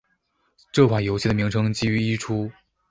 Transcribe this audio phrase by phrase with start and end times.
[0.71, 2.51] 这款游戏的名称基于一出。